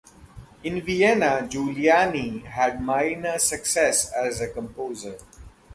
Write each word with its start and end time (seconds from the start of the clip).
In 0.63 0.81
Vienna, 0.81 1.45
Giuliani 1.47 2.43
had 2.45 2.81
minor 2.81 3.37
success 3.37 4.11
as 4.11 4.41
a 4.41 4.47
composer. 4.49 5.19